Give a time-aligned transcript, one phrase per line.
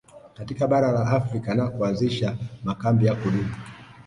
[0.33, 3.55] Katika bara la Afrika na kuanzisha makambi ya kudumu